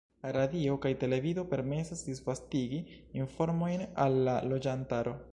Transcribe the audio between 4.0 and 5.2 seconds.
al la loĝantaro.